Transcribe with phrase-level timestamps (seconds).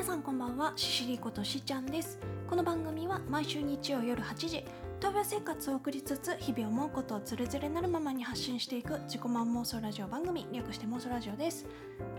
[0.00, 2.18] 皆さんこんばんはシシリことしちゃんです。
[2.48, 4.64] この番組は毎週日曜夜8時
[4.98, 11.66] 闘病生活を送りつつ日々思うことをつれづれなるままに発信していく自己満妄想ラジオ番組略して妄想ラジオです。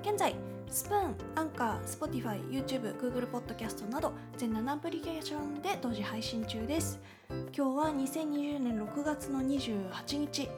[0.04, 0.36] 現在
[0.70, 7.00] スプーン、アンカー、Spotify、YouTube、Google Podcast など全7アプリケーションで同時配信中です。
[7.32, 10.50] 今日は2020年6月の28日。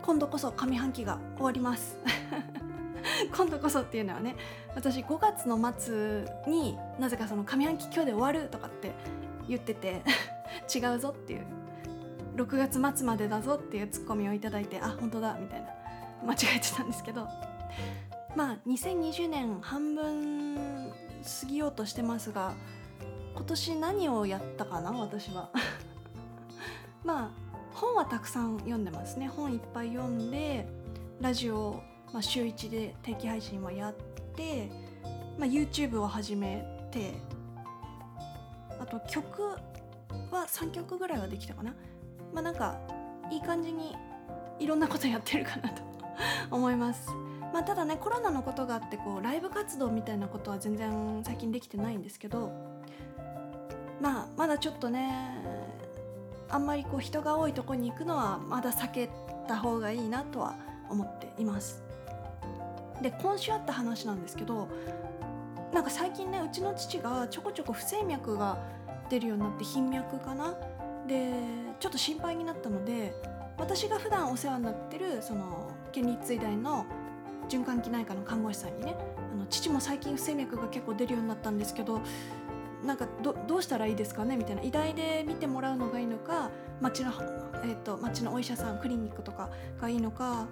[0.00, 1.98] 今度こそ上半期が終わります。
[3.34, 4.36] 今度こそっていうのはね
[4.74, 8.92] 私5月の末になぜかその上半期今日で終わるとかって
[9.48, 10.02] 言ってて
[10.74, 11.46] 違うぞっていう
[12.36, 15.68] 6月末までだぞっていうツッコミをいただいてあ本当だみたいな
[16.26, 17.26] 間違えてたんですけど。
[18.36, 20.92] まあ2020年半分
[21.40, 22.54] 過ぎようとしてますが
[23.34, 25.50] 今年何をやったかな私は。
[27.04, 27.30] まあ
[27.72, 29.28] 本はたくさん読んでますね。
[29.28, 30.68] 本いっぱい読んで
[31.20, 33.94] ラジオまあ、週1で定期配信もやっ
[34.34, 34.68] て、
[35.38, 37.14] まあ、YouTube を始めて
[38.80, 39.42] あと曲
[40.30, 41.74] は3曲ぐらいはできたかな。
[42.32, 42.78] まあなんか
[43.30, 43.96] いい感じに
[44.58, 45.82] いろんなことやってるかなと
[46.50, 47.10] 思います。
[47.52, 52.52] まあただねコロナのことがあってこうライブ活動みたいなことは全然最近できてないんですけど
[54.00, 55.34] まあまだちょっとね
[56.50, 59.10] あんまりこう人が多いとこに行くのはまだ避け
[59.46, 60.56] た方がいいなとは
[60.90, 61.87] 思っています。
[63.02, 64.68] で今週あった話なんですけど
[65.72, 68.58] なんか最近ねうちの父がちょこちょこ不整脈が
[69.10, 70.54] 出るようになって頻脈かな？
[71.06, 71.32] で
[71.80, 73.14] ちょっと心配になったので
[73.56, 76.86] 私が普段お世話になってるその県立医大の
[77.48, 78.94] 循環器内科の看護師さんにね
[79.32, 82.00] あの父も最近不整脈が結構出るようになったんですけど
[82.84, 84.36] なんかどどうしたらいいですかね？
[84.36, 87.12] みたいな医大で見てもらうのがいいのか町の,、
[87.64, 90.46] えーと町のお医者さんクリニックとかがいいのか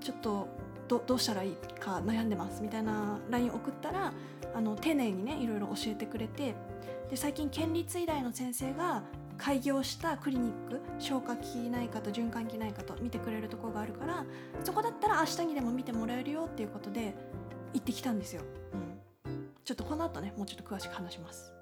[0.00, 0.48] ちょっと
[0.88, 4.12] どどうしたらいいか悩んでますみたいな LINE 送ったら
[4.54, 6.54] あの丁寧にねいろいろ教えてくれて
[7.10, 9.02] で最近県立医大の先生が
[9.36, 14.24] 開業したクリニック消化器内科と循環器内科と見てくれるとこがあるから
[14.62, 17.14] そこだったら明日にでも見てもらえるよっていうことで
[17.72, 18.42] 行ってきたんですよ、
[19.26, 21.53] うん、ちょっとこの後ねもうちょっと詳しく話します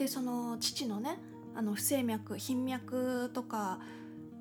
[0.00, 1.18] でその父のね
[1.54, 3.80] あの不整脈頻脈とか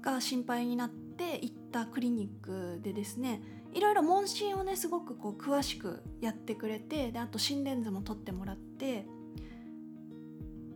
[0.02, 3.42] が心配になって行ったクリニックでですね
[3.74, 9.06] いろいろ問診をねすごくこう詳しくやってくれてであと心電図も取ってもらって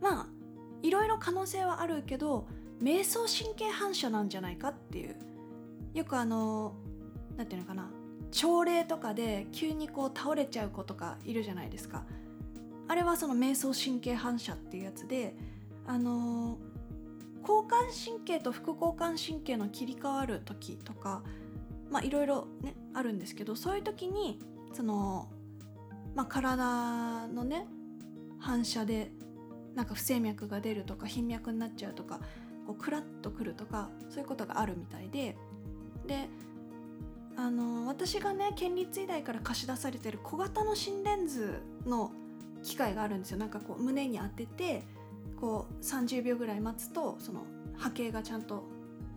[0.02, 0.26] まあ
[0.82, 2.46] いろいろ可能性はあるけど
[2.78, 5.16] 迷走神経反射なんじゃないかっていう
[5.94, 6.74] よくあの
[7.38, 7.90] 何て言うのかな
[8.30, 12.04] 朝礼とかで急にこう倒れちゃう子とかいるじゃないですか。
[12.88, 15.34] あれはその迷走神経反射っていうやつで
[15.86, 16.58] あの
[17.42, 21.22] 交感神経と副交感神経の切り替わる時とか
[21.90, 24.38] まあいろいろねあるんですけどそういう時に
[24.72, 25.28] その、
[26.14, 27.66] まあ、体のね
[28.38, 29.10] 反射で
[29.74, 32.20] なんか不整脈が出るとか頻脈になっちゃうとか
[32.66, 35.36] こうクラッとくるとかそういうことがあるみたいで
[36.06, 36.28] で
[37.36, 42.12] あの私がね県立医大から貸し出されてる小型の心電図の
[42.64, 43.38] 機械があるんですよ。
[43.38, 44.82] なんかこう胸に当てて
[45.40, 47.44] こう30秒ぐらい待つとその
[47.76, 48.64] 波形がちゃんと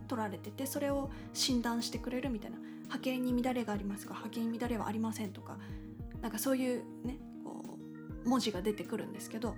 [0.06, 2.58] 取られててそれを診断してくれるみたいな。
[2.88, 5.58] 波形に乱れがありますか波形に乱れはありませんとか
[6.22, 7.78] なんかそういうねこ
[8.24, 9.54] う文字が出てくるんですけど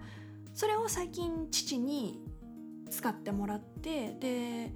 [0.52, 2.20] それを最近父に
[2.90, 4.72] 使ってもらってで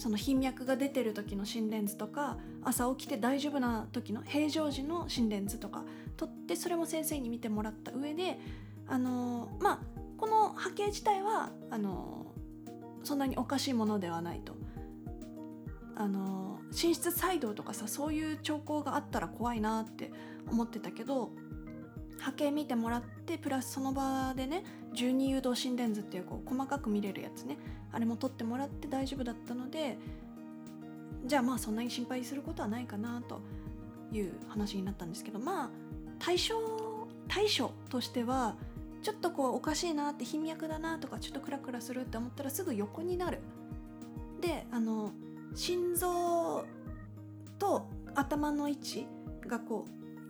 [0.00, 5.84] その頻脈が出てる時の心電図とか朝起きて大丈夫な時の平常時の心電図とか
[6.16, 8.38] 取ってそれも先生に見てもらった上で
[8.88, 9.78] あのまあ
[10.16, 12.32] この波形自体はあの
[13.04, 14.56] そんなにおかしいものではないと。
[15.96, 20.10] あの寝室細動とかさそういう兆候があったら怖いなって
[20.50, 21.30] 思ってたけど
[22.18, 24.64] 波形見てもらってプラスその場でね
[24.94, 27.58] 12誘導心電図っていうこう細かく見れるやつね
[27.92, 29.98] あれも取ってもらって大丈夫だったので
[31.26, 33.40] じゃあまあそんなに心配することはないかなと
[34.12, 35.70] いう話になったんですけどまあ
[36.18, 36.56] 対象
[37.28, 38.56] 対処としては
[39.02, 43.38] ちょっとこうおかしいなって頻脈だなとかちょっとクラクラするって思ったらすぐ横になる。
[44.40, 45.12] であの
[45.54, 46.64] 心臓
[47.58, 49.06] と頭の位置
[49.46, 49.86] がこ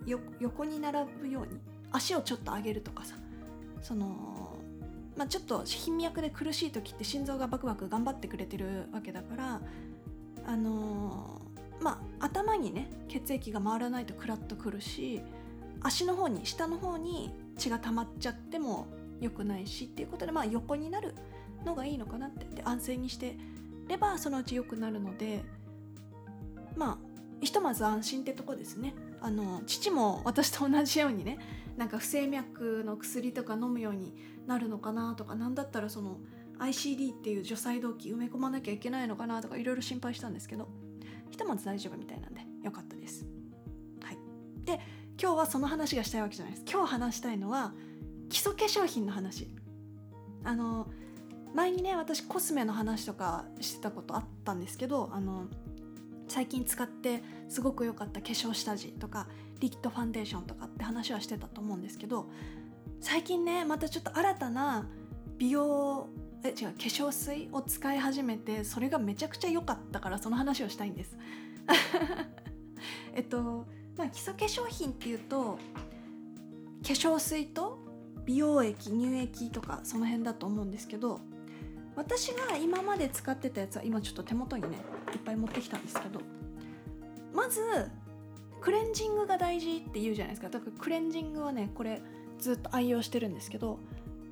[0.06, 0.10] う
[0.40, 1.60] 横に並ぶように
[1.92, 3.16] 足をちょっと上げるとかさ
[3.82, 4.56] その、
[5.16, 9.60] まあ、ちょっと頻脈で苦しい時って心臓がバクバク頑張ってくれてるわけだから
[10.46, 11.40] あの
[11.80, 15.22] まあ頭にね血液が回らないとクラッとくるし
[15.82, 18.86] 足の方に下の方に血が溜まっちゃっても
[19.20, 21.14] 良くないしっていうことでまあ横になる
[21.64, 22.44] のがいいのかなって。
[22.54, 23.36] で安静にして
[23.88, 25.42] ればそのうち良くなるので
[26.76, 26.98] まあ
[27.40, 28.94] ひとまず安心ってとこですね。
[29.20, 31.38] あの父も私と同じようにね
[31.80, 34.14] なんか不整脈の薬とか飲むように
[34.46, 36.18] なるのかなとか何だったらその
[36.58, 40.68] ICD っていう除細動器埋め込まなきゃいけないのかなとかいろいろ心配したんですけど
[41.30, 43.24] ひとまず大丈夫みたいなんでよかったです。
[44.04, 44.18] はい、
[44.66, 44.78] で
[45.18, 46.64] 今日はその話がしたいわけじゃないです。
[46.70, 47.72] 今日話したいのは
[48.28, 49.48] 基礎化粧品の話。
[50.44, 50.86] あの
[51.54, 55.46] 前にね私コスメの話とかしてたことあったんですけどあの
[56.28, 59.28] 最近使ってすごく良かった化粧下地とか
[59.60, 62.26] リキッドファンデーションとかって話はしてたと思うんですけど
[63.00, 64.88] 最近ねまたちょっと新たな
[65.38, 66.08] 美容
[66.42, 71.16] え違う化粧水を使い始めてそれがめちゃくちゃ良かったからその話をしたいんです。
[73.14, 73.66] えっと
[73.96, 75.58] まあ基礎化粧品っていうと
[76.82, 77.78] 化粧水と
[78.24, 81.20] 美容液乳液とかその辺だと思うんですけど
[81.96, 84.78] 私が今まで使ってたやつは今ちょっと手元にね
[85.12, 86.20] いっぱい持ってきたんですけど
[87.34, 87.60] まず
[88.60, 90.48] クレンジングが大事って言うじゃないですか。
[90.48, 92.02] だからクレンジングはねこれ
[92.38, 93.78] ずっと愛用してるんですけど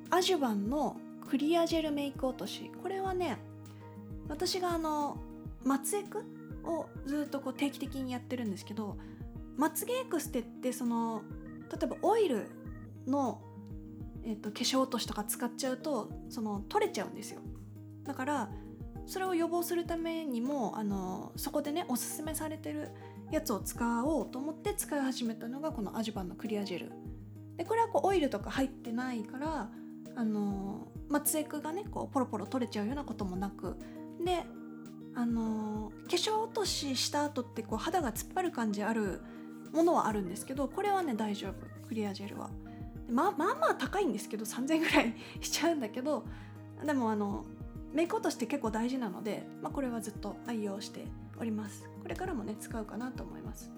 [0.09, 0.97] アジュバンの
[1.29, 2.71] クリアジェルメイク落とし。
[2.81, 3.37] これはね
[4.27, 5.17] 私があの
[5.63, 6.23] まつエク
[6.63, 8.97] をずっとこう定期的にやってるんですけど
[9.57, 11.23] まつげエクステってその
[11.71, 12.47] 例えばオイル
[13.07, 13.41] の、
[14.23, 17.41] えーと、と化粧落としとか使っちゃうとその取れちゃうんですよ。
[18.03, 18.49] だから
[19.05, 22.89] それを予防するためにもあのそこでねおすすめされてる
[23.31, 26.91] やつを使おうと思って使い始めたのがこのアジュバンのクリアジェル。
[27.57, 29.69] でこれはこうオイルとか入ってないから
[30.15, 33.77] あのまつエクがねこうポロポロ取れちゃうようなこともなく。
[34.23, 34.43] で
[35.15, 39.21] あの化粧落としした後ってこう肌が突っ張る感じある
[39.73, 41.53] ものはあるんですけどこれはね大丈夫。
[41.87, 42.49] クリアジェルは。
[43.09, 46.23] ままあまあ高いんですけど3000円ぐらい しちゃうんだけど
[46.85, 47.43] でもあの
[47.93, 51.05] メイク落としって結構大事なので、まあ、これはずっと愛用して
[51.39, 51.89] おります。
[52.01, 53.71] これからもね使うかなと思います。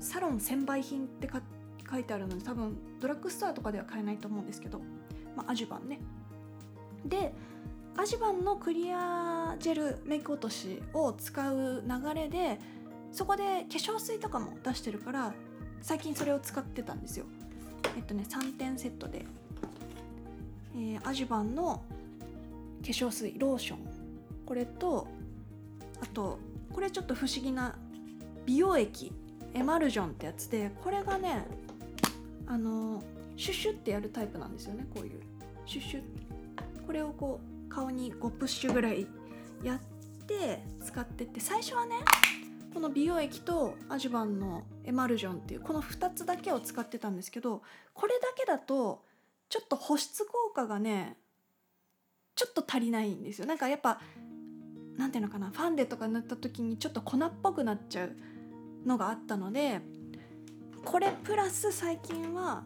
[0.00, 1.28] サロン専売品って
[1.90, 4.80] 書いてあるので多分ドラッグストアとかでは買えないと思うんですけど、
[5.36, 6.00] まあ、アジュバンね。
[7.04, 7.34] で
[7.96, 12.58] アジュバンのクリアジェルメイク落としを使う流れで
[13.12, 15.32] そこで化粧水とかも出してるから
[15.80, 17.26] 最近それを使ってたんですよ。
[17.96, 19.24] えっとね3点セットで、
[20.74, 21.82] えー、アジュバンの
[22.84, 23.78] 化粧水ローション。
[24.44, 25.08] これと
[26.02, 26.38] あと
[26.72, 27.76] これちょっと不思議な
[28.44, 29.12] 美容液。
[29.54, 31.46] エマルジョンってやつでこれがね
[32.46, 33.04] あの
[33.36, 35.20] シュッシュってやるタイプなんですよねこういう。
[35.64, 36.02] シュッシュ。
[36.86, 39.06] これをこう顔に5プッシュぐらい
[39.62, 39.78] やっ
[40.26, 41.96] て使ってって最初はね
[42.74, 47.62] この美容液とアジュバンのエマルジョンっていうこの2つだけを使ってたんですけど
[47.94, 49.02] これだけだと
[49.48, 51.16] ちょっと保湿効果がね
[52.34, 53.46] ちょっと足りないんですよ。
[53.46, 54.00] なんかやっぱ
[54.96, 58.16] なんていうのかなファンデとか塗った時にちょっと粉っぽくなっちゃう
[58.86, 59.80] のがあったので
[60.84, 62.64] これプラス最近は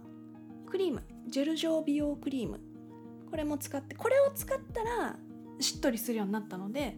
[0.66, 2.60] クリームジェル状美容クリーム。
[3.30, 5.16] これも使ってこれを使ったら
[5.60, 6.96] しっとりするようになったので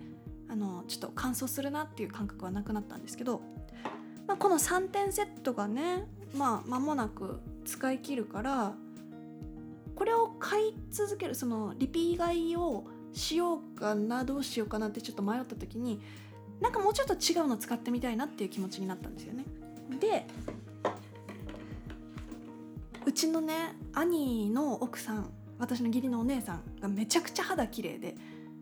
[0.48, 3.40] あのちょっと乾燥するなっていう感覚はなくなったんですけど、
[4.26, 8.74] まあ、この3点セットがねまあ間もなく使い切るから
[10.00, 16.00] これを買い続けるそのリピ買いをしようかなどうしようかなってちょっと迷った時に
[16.58, 19.44] なんかもうちょっと違うの使ってみたいなっていう気持ちになったんですよね。
[20.00, 20.26] で
[23.04, 28.14] うちのね兄の奥さん私の義理のお姉さんがめちゃくちゃ肌綺麗で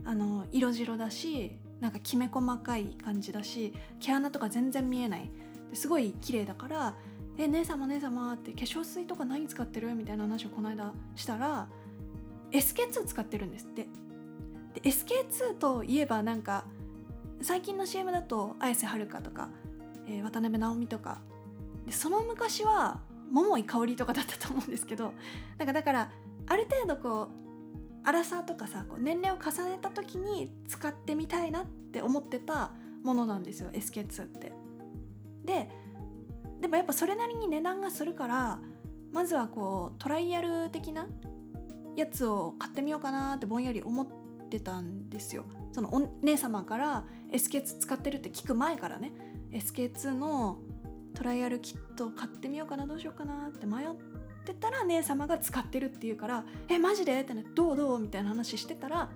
[0.04, 5.30] あの色白だしなんかきめ細かい感じだし毛穴とか全然見えない
[5.72, 6.96] すごい綺麗だから
[7.38, 9.94] 「え姉様姉様」って化粧水とか何使ってる？
[9.94, 11.68] みたいな話をこの間したら
[12.50, 13.88] SK2 使ってるんですって。
[14.74, 16.64] で SK2 といえばなんか
[17.40, 19.48] 最近の CM だと綾瀬はるかとか、
[20.06, 21.20] えー、渡辺直美とか。
[21.86, 25.12] でその昔は桃井かおりとかだったと思うんですけど
[25.58, 26.10] なんかだから
[26.46, 27.28] ある程度こ
[28.04, 32.72] う粗さとかさこう年齢を重ねた時に使ってみたいなって思ってた
[33.04, 34.52] ものなんですよ SK2 って。
[35.44, 35.70] で
[36.60, 38.58] でもやっぱそれなりに値段がするから
[39.12, 41.06] まずはこうトライアル的な
[41.96, 44.06] やつを買ってみようかなってぼんやり思っ
[44.50, 45.44] てたんですよ。
[45.72, 49.12] そのお姉様から SK2 使ってるって聞く前からね
[49.52, 50.58] SK2 の
[51.14, 53.86] トライアルキット買ってみようかなどうしようかなって迷っ
[54.44, 59.10] てたら姉様が使ってるっていうから「えマジで?」ってね「どうどう?」みたいな話してたら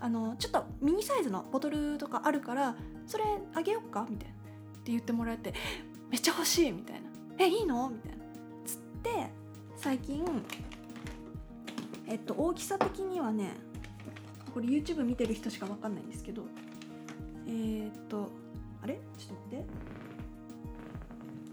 [0.00, 2.76] あのちょっとミニサイズのボトルとかあるから
[3.06, 3.24] それ
[3.54, 4.06] あげよっか？
[4.08, 4.36] みたいなっ
[4.84, 5.52] て言ってもらえて
[6.10, 8.18] めっちゃ欲しいみたいな「えいいの?」みたいな。
[8.64, 9.30] つって
[9.76, 10.24] 最近
[12.06, 13.52] えっと大きさ的にはね
[14.52, 16.42] これ YouTube 見てる人しか分かんないんですけど
[17.46, 18.30] えー、っと
[18.82, 18.98] あれ？
[19.18, 19.64] ちょっと待って。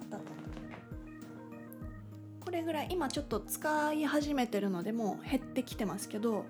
[0.02, 0.32] あったあった。
[2.46, 6.46] これぐらい今ちょっと使い始めてるのでもう減ってきてますけど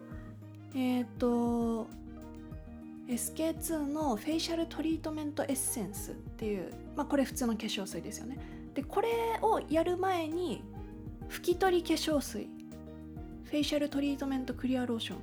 [0.76, 1.88] えー、っと
[3.08, 8.38] SK2 のフェイシャルトリートメントエッセンスっていうまあこれ普通の化粧水ですよね。
[8.74, 9.10] でこれ
[9.42, 10.64] をやる前に
[11.30, 12.50] 拭き取り化粧水
[13.44, 15.18] フェイシャルトリートメントクリアローション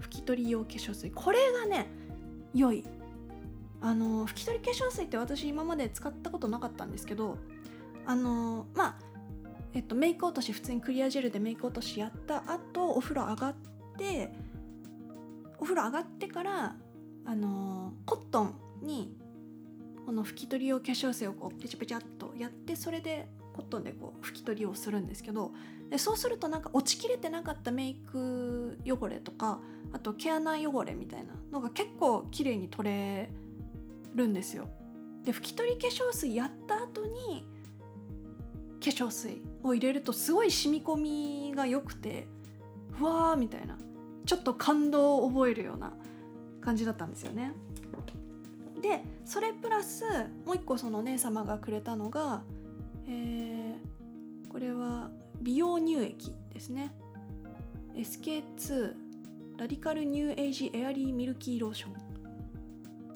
[0.00, 1.10] 拭き取り用化粧水。
[1.10, 1.88] これがね
[2.54, 2.84] 良い。
[3.80, 7.38] あの拭き取り化粧水って私今まで使ったことなかったんですけど
[8.06, 8.98] あのまあ
[9.72, 13.54] えっとメイク落とし普通にクリアジェルでメイク落としやった後お風呂上がっ
[13.96, 14.32] て
[15.60, 16.76] お風呂上がってから
[17.28, 19.14] あのコットンに
[20.06, 25.52] この拭き取り用化粧水をこうペチャペチャっとやってそれでコットンでこう拭き取りをするんですけど
[25.90, 29.60] でそうするとなんか落ちきれてなかったメイク汚れとか
[29.92, 33.28] あと毛穴汚れみたいなのが結構綺麗に取れ
[34.14, 34.66] るんですよ。
[35.24, 37.44] で拭き取り化粧水やった後に
[38.82, 40.96] 化粧水を入れるとすごい染み込
[41.50, 42.26] みが良くて
[42.92, 43.76] ふわーみたいな
[44.24, 45.92] ちょっと感動を覚えるような
[46.68, 47.54] 感じだったんですよね。
[48.82, 50.04] でそれプラス
[50.44, 52.42] もう一個そのお姉様がくれたのが、
[53.08, 55.10] えー、これは
[55.40, 56.94] 美容乳液ですね
[57.96, 58.92] SK2
[59.56, 61.92] ラディカルニューエイジエアリーミルキーローション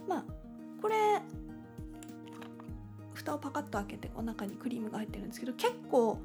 [0.09, 0.25] まあ
[0.81, 0.95] これ
[3.13, 6.19] 蓋をパカッと開けてお中にクリームが入ってるんですけど結構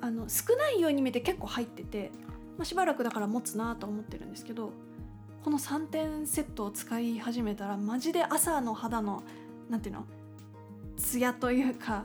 [0.00, 2.12] あの少ないように見えて結構入ってて、
[2.56, 4.72] まあ、しばらくだから持つなと思ってるんですけど
[5.44, 9.22] この3点セットを使い始めたらマジで朝の肌の
[9.68, 10.06] 何ていうの
[10.96, 12.04] ツヤというか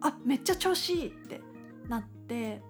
[0.00, 1.40] あめっちゃ調子いいって
[1.88, 2.60] なって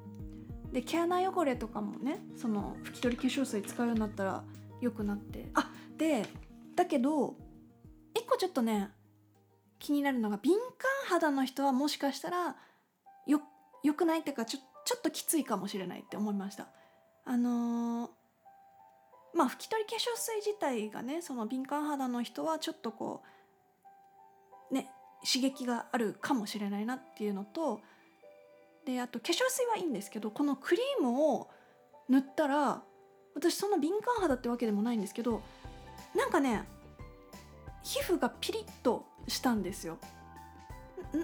[0.73, 4.45] で毛穴汚れとかもねその拭き取り化粧水使うようになったら
[4.81, 6.27] 良くなってあで
[6.77, 7.35] だけど
[8.15, 8.91] 一個ちょっとね
[9.79, 12.57] 気になるのが敏感肌の人はもしかしたら
[13.27, 13.41] よ
[13.83, 16.69] よくないっていうかちょちょっときついかもしれないって思いました。
[17.27, 18.11] あのー、
[19.35, 23.23] まあ拭き取り化粧水自体がねその敏感肌の人はちょっとこ
[24.71, 24.89] うね
[25.25, 27.81] 刺激があるかもしれないなっていうのと
[28.87, 31.49] であと化粧水はいいんですけどこのクリームを
[32.09, 32.83] 塗ったら
[33.35, 35.43] 私そんな敏感肌ってわけでもないんですけど
[36.17, 36.65] なんかね
[37.83, 39.99] 皮膚がピリッとしたんですよ。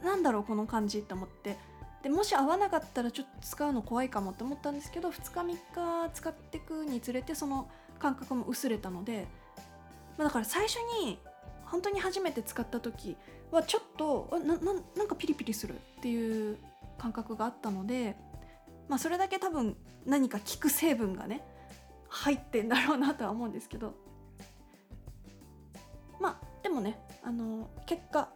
[0.03, 1.57] なんだろうこの感じって思って。
[2.03, 7.67] でもし合わなかったらちょっと使うの怖いかもって思ったんですけど2日3日使っていくにつれてその
[7.99, 9.27] 感覚も薄れたので、
[10.19, 11.19] まあ、だから最初に
[11.65, 13.17] 本当に初めて使った時
[13.51, 16.59] はちょっとなななんかピリピリするっていう
[16.99, 18.17] 感覚があったので、
[18.89, 21.43] まあ、それだけ多分何か効く成分がね
[22.09, 23.95] 入ってんだろうなとは思うんですけど。
[26.21, 28.31] まあでもねあの結果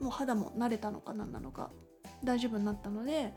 [0.00, 1.70] もう肌も慣れたのか何なのか
[2.24, 3.32] 大丈夫になったので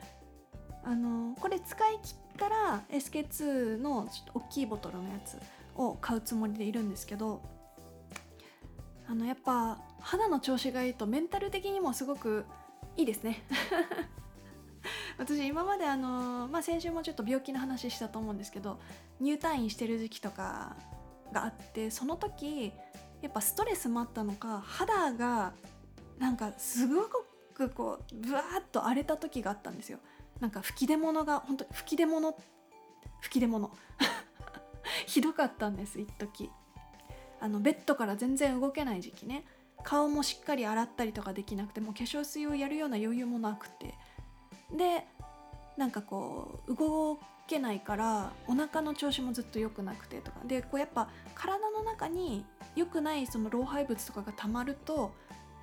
[0.83, 5.37] あのこれ使い切ったら SK2 のちょっと大きいボトルのやつ
[5.75, 7.41] を買うつもりでいるんですけど
[9.07, 12.45] あのやっぱ肌の調子がいいとメンタル的にもすごく
[12.95, 13.43] いいですね。
[15.17, 18.79] 私今まであの、まあ、先週もちょっと病気の話したと思うんですけど
[19.19, 20.75] 入退院してる時期とか
[21.31, 22.71] があってその時
[23.21, 25.53] やっぱストレスもあったのか肌が
[26.19, 27.03] なんかすご
[27.53, 29.99] くこうブワーッと荒れた時があったんですよ。
[30.39, 32.35] なんか吹き出物が本当に吹き出物
[33.21, 33.71] 吹き出物。
[35.05, 36.51] ひどかったんです一時。
[37.39, 39.45] あのベッドから全然動けない時期ね。
[39.83, 43.95] 顔もしっかり洗ったりとかできなくてもう化粧水をやるような余裕もなくて。
[44.71, 45.07] で
[45.77, 50.41] なんかこう動けないからお腹の調子もずっと良くなくてとか。
[50.45, 55.13] でこうやっぱ体の中に良くないその老廃物とかがたまると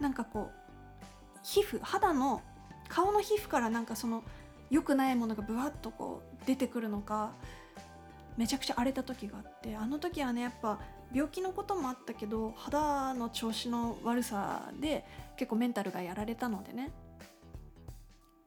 [0.00, 2.42] なんかこう皮膚肌の
[2.88, 4.22] 顔の皮膚からなんかその
[4.70, 7.32] 良くないものがブワッとこう出てくるのか
[8.36, 10.80] めちゃくちゃ荒れた時があってあの時はねやっぱ
[11.12, 15.04] 病気のこともあったけど肌の調子の悪さで
[15.36, 16.90] 結構メンタルがやられたのでね。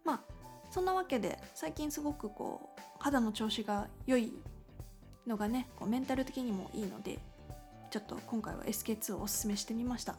[0.03, 0.21] まあ
[0.69, 4.33] そんなわけで最近すごくこう肌の調子が良い
[5.25, 7.19] のがねこうメンタル的にもいいので
[7.89, 10.15] ちょっと今回は SK2 をおすすめしてみました。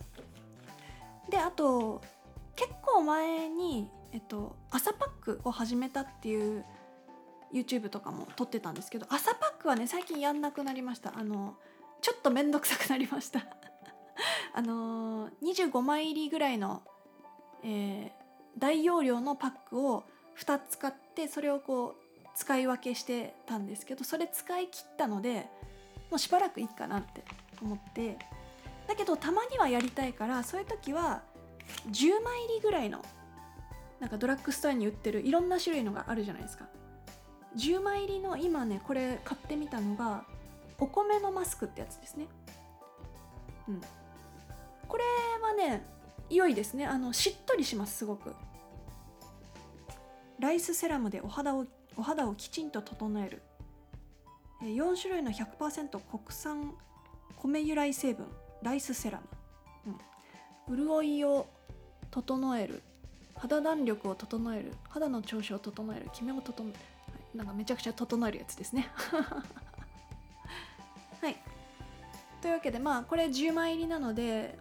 [1.31, 2.01] であと
[2.57, 6.65] 結構前に、えっと、朝パックを始めたっていう
[7.53, 11.13] YouTube とかも撮ってたんですけど朝パックはね最近やんなくなりました。
[11.17, 11.57] あの
[12.01, 13.41] ちょっと面倒くさくなりました。
[14.55, 16.83] あの25枚入りぐらいの、
[17.63, 20.05] えー、大容量のパックを
[20.39, 25.49] 2つ買ってそれをこう使い分けしてたんですけどそれ使い切ったので
[26.11, 27.25] もうしばらくいいかなって
[27.61, 28.19] 思って。
[28.87, 31.23] だけどたまにはやりたいからそういう時は
[31.91, 33.05] 10枚入りぐらいの
[34.01, 36.67] なんかドラッグストアに売ってるいろんな種類のがあるじゃないですか。
[37.57, 40.25] 10枚入りの今ねこれ買ってみたのが
[40.79, 42.27] お米のマスクってやつですね。
[43.69, 43.81] うん。
[44.87, 45.05] これ
[45.43, 45.85] はね
[46.31, 46.87] 良いですね。
[46.87, 48.35] あのしっとりしますすごく。
[50.39, 53.43] ライスセラムでお肌をお肌をきちんと整える。
[54.63, 56.75] 4種類の100%国産
[57.37, 58.27] 米由来成分。
[58.63, 59.21] ライスセラ
[59.87, 59.95] ム、
[60.69, 61.47] うん、潤いを
[62.11, 62.83] 整える。
[63.39, 66.79] 肌弾力を整える肌の調子を整えるキメを整える、
[67.35, 68.89] なんかめちゃくちゃ整えるやつですね。
[71.21, 71.37] はい。
[72.41, 74.59] というわけでまあこれ10枚入りなので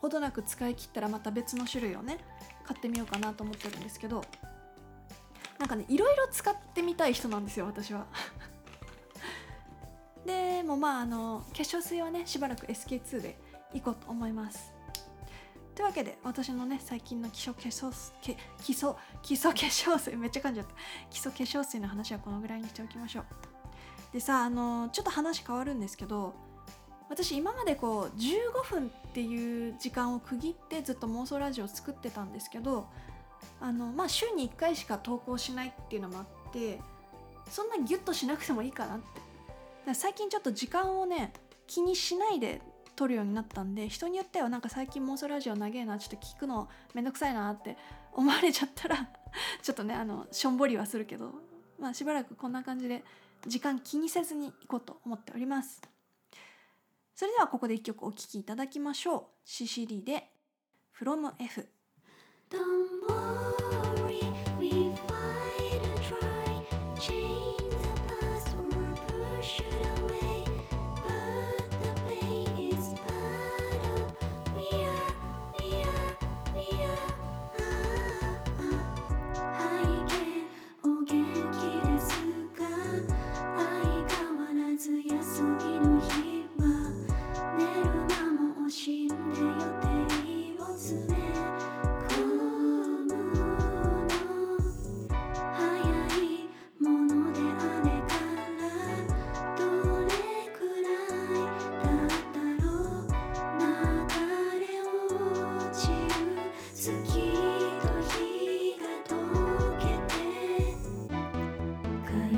[0.00, 2.18] ほどなく使い切ったらまた別の種類をね
[2.64, 4.24] 買ってみようかなと思ってるんですけど
[5.58, 8.06] なんかねいろいろ使ってみたい人なんですよ私は。
[10.24, 13.38] でもまああの化粧水はねしばらく SK2 で
[13.72, 14.75] いこうと思います。
[15.76, 18.90] というわけで私のね最近の基礎化粧水基礎
[19.22, 20.72] 基礎化粧水めっちゃ噛んじゃった。
[21.10, 23.24] 基礎化粧水の話はこのぐらいにしておきましょう。
[24.14, 26.34] でさあのちょっと話変わるんですけど
[27.10, 32.88] 私今までこう15分っていう時間を区切ってずっと妄想ラジオを作ってたんですけど
[33.60, 36.80] あのまあ週に1回しか投稿しないっていうのもあって
[37.50, 39.94] そんなギュッとしなくてもいいかなって。
[39.94, 41.32] 最近ちょっと時間をね
[41.66, 42.60] 気にしないで
[42.96, 47.76] 撮るようになったんで人によってはなんか最近妄想ラジオ長えなちょっと聞くのめんどくさいなって
[48.12, 49.08] 思われちゃったら
[49.62, 51.34] ちょっとねあのしょんぼりはするけど
[51.78, 53.04] まあしばらくこんな感じで
[53.46, 55.80] 時間気にせずにいこうと思っております。
[57.14, 59.24] それではここで一曲お聴きいただきましょう。
[59.46, 60.30] CCD で
[60.98, 61.68] From F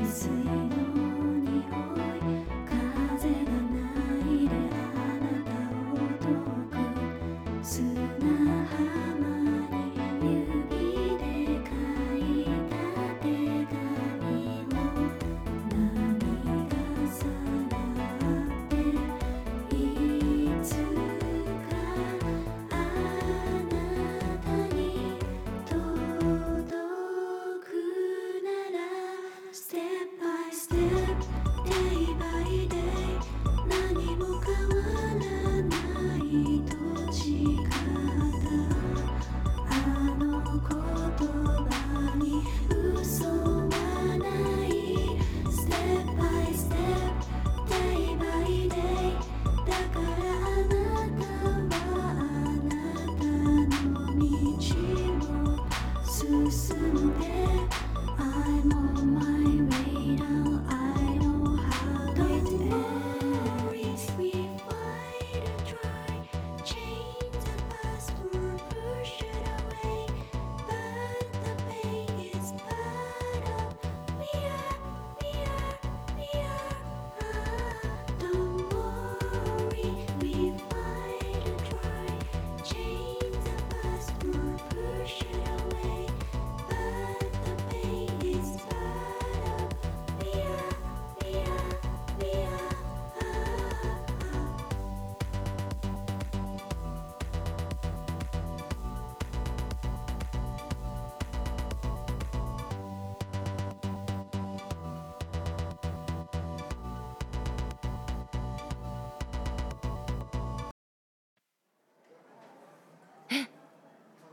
[0.09, 0.88] 海水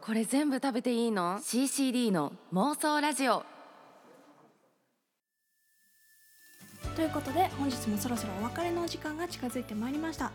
[0.05, 3.43] これ全部食べていいの ?CCD の妄想ラジオ。
[6.95, 10.31] ということで本日もそろそろお別れのお時間が近づいてまいりました、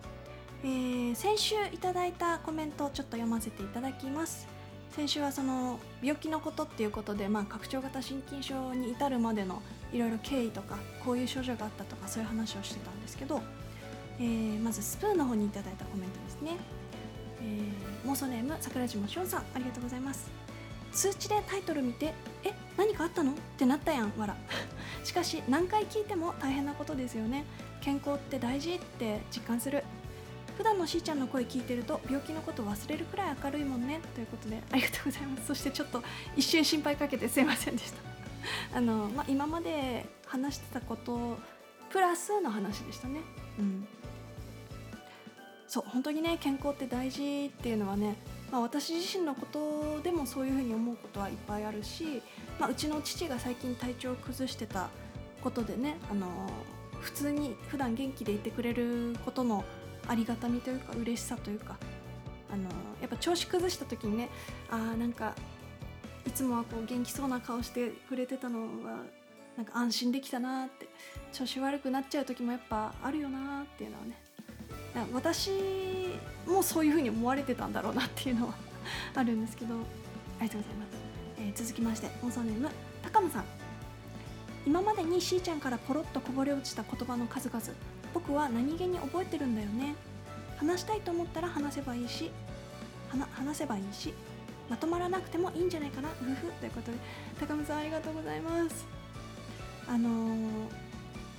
[0.64, 4.48] えー先週いただいたコメントをちょっと読ませていただきます。
[4.90, 13.40] 先週はその病気のことっていうことで、まあ、拡張型心筋症に至るまでのいろいろ経緯とかこういう症状があったとかそういう話をしてたんですけど
[14.20, 16.58] えー、まずスプーンの方にいただいたコメントですね、
[17.42, 20.30] えー、妄想ネーム桜島しょんさんありがとうございます。
[20.92, 24.36] 通知でタイトル見て「え何かあったの?」ってなったやんわら
[25.04, 27.44] しかし何回聞いても大変なことですよね。
[27.80, 29.84] 健康って大事って実感する。
[30.56, 34.00] 普段のしーちゃんの声聞いてると病気のこと忘れるくらい明るいもんね。
[34.14, 35.46] ということでありがとうございます。
[35.46, 36.02] そしてちょっと
[36.36, 37.98] 一瞬心配かけてすいませんでした。
[38.76, 41.38] あの、まあ、今まで話してたこと
[41.88, 43.20] プラスの話でしたね。
[43.58, 43.88] うん
[45.70, 48.16] そう本当にね健康って大事っていうのはね、
[48.50, 52.20] まあ、私自身のことでもそういうふうに思うことはいっぱいあるし、
[52.58, 54.88] まあ、うちの父が最近体調を崩してた
[55.40, 56.26] ことでねあの
[57.00, 59.64] 普通に普段元気でいてくれることの
[60.08, 61.76] ありがたみというか嬉しさというか
[62.52, 62.64] あの
[63.00, 64.28] やっぱ調子崩した時にね
[64.72, 65.36] あーなんか
[66.26, 69.04] いつもはこう元気そうな顔してくれてたのは
[69.56, 70.88] なんか安心できたなって
[71.32, 74.16] 調子悪くなっちゃう時もやっぱあるよなっていうのはね
[75.12, 75.50] 私
[76.46, 78.54] もそういうふうに思われてたんだろうなっていうのは
[79.14, 79.74] あるんですけど。
[80.40, 80.88] ありがとうございます、
[81.38, 82.70] えー、続きましてモンソネーム
[83.02, 83.44] 高野さん。
[84.66, 87.60] 今までにしーちゃんからポロッとこぼれ落ちた言葉の数々。
[88.14, 89.94] 僕は何気に覚えてるんだよね。
[90.58, 92.30] 話したいと思ったら話せばいいし。
[93.34, 94.14] 話せばいいし。
[94.68, 96.08] まとまらなくてもいいんじゃないかな。
[96.08, 96.52] ふふ。
[96.52, 96.98] ということで
[97.38, 98.86] 高見さんありがとうございます。
[99.88, 100.40] あのー、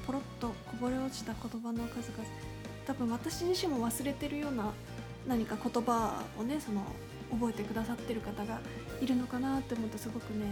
[0.06, 2.51] ポロッとこぼれ落ちた言葉の数々。
[2.86, 4.72] 多分私自身も忘れてるような
[5.28, 6.84] 何か言葉をねその
[7.32, 8.60] 覚えてくださってる方が
[9.00, 10.46] いるのかなって思うとすごくね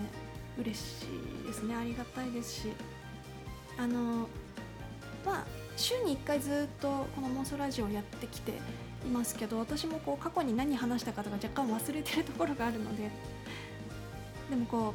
[0.57, 1.05] 嬉し
[1.43, 1.75] いですね。
[1.75, 2.73] ありがたいですし。
[3.79, 4.27] あの
[5.25, 5.45] まあ
[5.77, 8.51] 週に1回ずっとこの妄想ラジオをやってきて
[9.05, 13.09] いますけど私もこう過去に何話したかとか若干忘れてるところがあるので
[14.49, 14.93] でもこ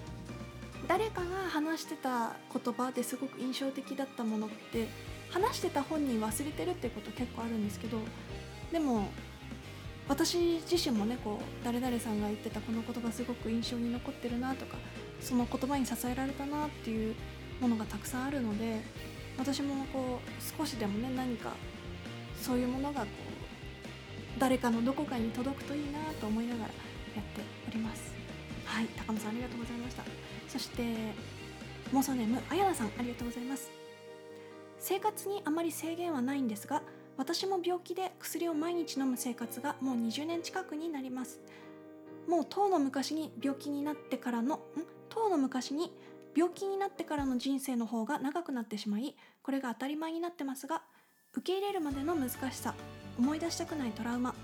[0.85, 4.87] う誰かが話してた言葉ですごく印象的だったものって
[5.35, 7.99] 話してた本人忘れてるってこと結構あるんですけど
[8.73, 9.09] でも
[10.09, 14.77] 私自身もねこう誰々さんが言ってたこの言葉すごく印象に残ってるなとか
[15.21, 17.15] その言葉に支えられたなっていう
[17.61, 18.81] ものがたくさんあるので
[19.37, 21.51] 私もこう少しでもね何か
[22.41, 28.13] そういうものがこう誰かのどこかに届くといいなと思いながらやっております。
[28.65, 30.03] はい高野さんありがとうございました。
[30.49, 30.83] そして
[31.93, 33.84] 妄想ネームあやなさんありがとうございます。
[34.87, 36.83] 生活にあまり制限はないんですが
[37.17, 41.41] 私も病気で薬を毎日飲む生活がもう20年近くになります。
[42.29, 44.61] もう当の昔に病気になってからのん？
[45.09, 45.91] 当の昔に
[46.37, 50.83] 病気になってからの人生の方が長くなってしまいこれが当たり前になってますが
[51.33, 52.75] 受け入れるまでの難しさ
[53.19, 54.35] 思い出したくないトラウマ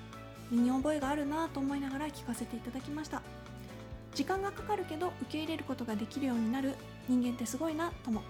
[0.51, 3.21] 身に覚えがあるなぁと思いながら聞かせていただきました。
[4.15, 6.77] 時間がかかるけど受け入れることができるようになる
[7.11, 8.23] 人間ってすごいなとも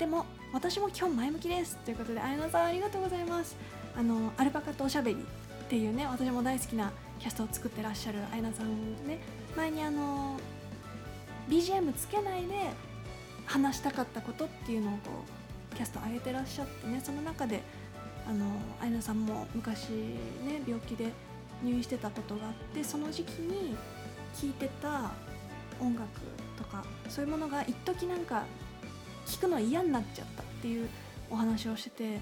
[0.00, 1.76] でも私も基本前向きです。
[1.84, 3.54] ということであやなさんありがとうございます。
[3.94, 9.20] あのアルパカとおしゃべりっていうね私も大好きなキャストを作ってらっしゃるあやなさんね。
[9.54, 10.40] 前にあの
[11.50, 12.54] BGM つけないで
[13.44, 15.10] 話したかったことっていうのをこ
[15.70, 17.02] うキャスト上げてらっしゃってね。
[17.04, 17.60] その中で
[18.26, 18.46] あの
[18.80, 21.12] アイナさんも昔ね病気で
[21.62, 23.76] 入院してたことがあってその時期に
[24.34, 25.10] 聴いてた
[25.78, 26.08] 音楽
[26.56, 28.44] とかそういうものが一時なんか
[29.30, 30.88] 聞くの嫌になっちゃったっていう
[31.30, 32.20] お話をしてて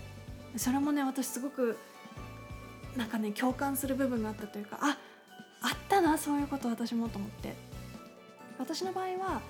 [0.56, 1.76] それもね私すごく
[2.96, 4.98] なんかね共感する部分があったというかあ
[5.62, 7.68] あったなそういうこと私もと思って。
[8.58, 9.40] 私の場合は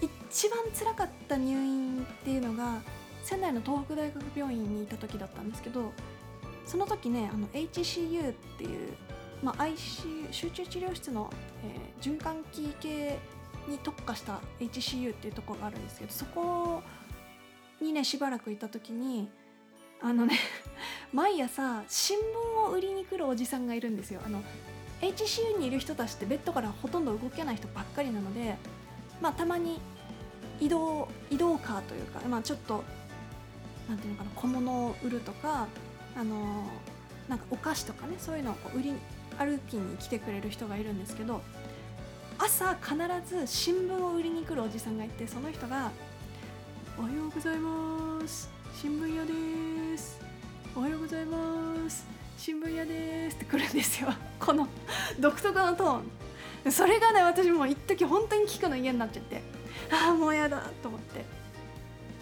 [0.00, 2.80] 一番辛かった入院っていうのが
[3.22, 5.92] 仙台の東北大学病院にいた時だったんですけど
[6.64, 8.94] その時ねあの HCU っていう、
[9.42, 11.30] まあ、ICU 集中治療室の、
[11.64, 13.18] えー、循環器系
[13.68, 16.82] に特化した HCU っていうところがあるんですけどそこ
[17.82, 19.28] にねしばらくいた時に
[20.00, 20.38] あのね
[21.12, 24.20] 毎朝新聞を売りに来るおじさんがいるんですよ。
[24.24, 24.42] あの
[25.00, 28.56] HCU にいる人たちってベッドからほとんど動けない人ばっかりなので、
[29.20, 29.80] まあ、たまに
[30.60, 32.84] 移動移動カーというか、まあ、ちょっと
[33.88, 35.66] なんていうのかな小物を売るとか、
[36.16, 38.94] あのー、なんかお菓子とかねそういうのをこう売り
[39.38, 41.42] 歩きに来てくれる人がいるんですけど
[42.38, 45.90] 朝必ず新聞を売りに来るおじさんがいてその人が
[46.98, 48.50] 「おはようございます。
[48.74, 50.20] 新聞屋です。
[50.76, 52.06] おはようございます。
[52.36, 54.12] 新聞屋です」って来るんですよ。
[54.38, 54.68] この
[55.18, 56.72] 独特のトーン。
[56.72, 59.42] それがね私も一時本当に聞くの嫌になっちゃって。
[59.90, 61.24] ああもう嫌だと思って。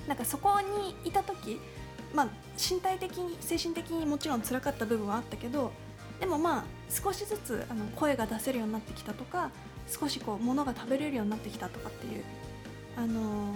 [0.06, 1.60] なんかそこにいた時
[2.14, 5.72] まあ身体的に精神的にもちろん辛かった部分はあったけど
[6.20, 9.50] でもまあ少しずつあの声が出せるようになってきたとか
[9.88, 12.24] 少しこう物が食べれるようになってきたとかっていう
[12.96, 13.54] あのー、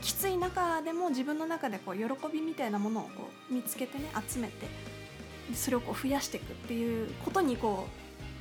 [0.00, 4.66] きつい中でも自分の中でこう喜びみたいなものをこう見つけてね集めて
[5.54, 7.86] それをこう増やしていくっていうことにこ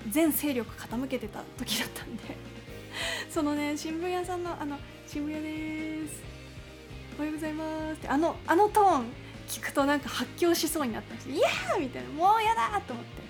[0.08, 2.24] う全勢力傾けてた時だったんで
[3.30, 6.22] そのね新聞屋さんのあの「新聞屋です
[7.18, 9.06] おはようございます」ってあのあのトーン
[9.48, 13.22] 聞くとなんか発狂しそうになったんです「イエー!」みたいな「もうやだ!」と思って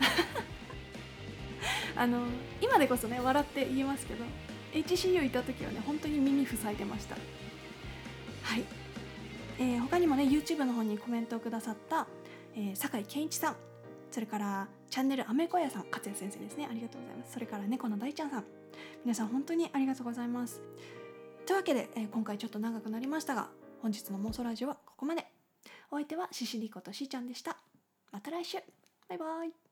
[1.94, 2.22] あの
[2.60, 4.24] 今でこそね笑って言えますけど
[4.72, 7.16] HCU いた時はね本当に耳塞いでました
[8.46, 8.64] はい、
[9.58, 12.06] えー、他にもね YouTube の方にコメントをくださった、
[12.54, 13.56] えー、酒井健一さん。
[14.12, 15.86] それからチャンネルアメコヤさん。
[15.90, 16.66] 勝也先生ですね。
[16.70, 17.32] ありがとうございます。
[17.32, 18.44] それから猫の大ちゃんさん。
[19.04, 20.62] 皆さん本当にありがとうございます。
[21.44, 23.48] というわけで、えー、今回ちょっと長くなりましたが
[23.82, 25.26] 本日の妄想ラジオはここまで。
[25.90, 27.56] お相手はシシリコとしーちゃんでした。
[28.12, 28.58] また来週。
[29.08, 29.65] バイバイ。